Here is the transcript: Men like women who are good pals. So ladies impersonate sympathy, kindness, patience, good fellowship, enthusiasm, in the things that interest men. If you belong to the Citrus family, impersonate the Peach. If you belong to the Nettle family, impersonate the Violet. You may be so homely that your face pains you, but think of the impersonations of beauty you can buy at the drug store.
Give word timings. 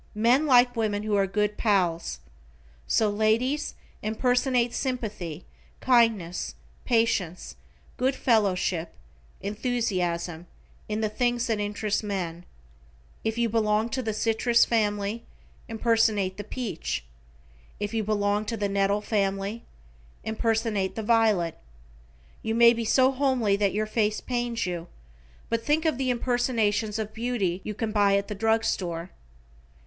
Men 0.17 0.47
like 0.47 0.75
women 0.75 1.03
who 1.03 1.15
are 1.15 1.27
good 1.27 1.57
pals. 1.57 2.21
So 2.87 3.07
ladies 3.07 3.75
impersonate 4.01 4.73
sympathy, 4.73 5.45
kindness, 5.79 6.55
patience, 6.85 7.55
good 7.97 8.15
fellowship, 8.15 8.95
enthusiasm, 9.41 10.47
in 10.89 11.01
the 11.01 11.07
things 11.09 11.45
that 11.45 11.59
interest 11.59 12.03
men. 12.03 12.45
If 13.23 13.37
you 13.37 13.47
belong 13.47 13.89
to 13.89 14.01
the 14.01 14.11
Citrus 14.11 14.65
family, 14.65 15.23
impersonate 15.67 16.37
the 16.37 16.43
Peach. 16.43 17.03
If 17.79 17.93
you 17.93 18.03
belong 18.03 18.45
to 18.45 18.57
the 18.57 18.67
Nettle 18.67 19.01
family, 19.01 19.61
impersonate 20.23 20.95
the 20.95 21.03
Violet. 21.03 21.59
You 22.41 22.55
may 22.55 22.73
be 22.73 22.85
so 22.85 23.11
homely 23.11 23.55
that 23.57 23.71
your 23.71 23.85
face 23.85 24.19
pains 24.19 24.65
you, 24.65 24.87
but 25.47 25.63
think 25.63 25.85
of 25.85 25.99
the 25.99 26.09
impersonations 26.09 26.97
of 26.97 27.13
beauty 27.13 27.61
you 27.63 27.75
can 27.75 27.91
buy 27.91 28.17
at 28.17 28.29
the 28.29 28.33
drug 28.33 28.63
store. 28.65 29.11